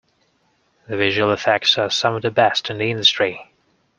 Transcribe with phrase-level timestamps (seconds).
[0.87, 3.51] The visual effects are some of the best in the industry.